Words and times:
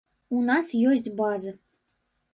У 0.37 0.39
нас 0.47 0.71
ёсць 0.93 1.13
базы. 1.23 1.55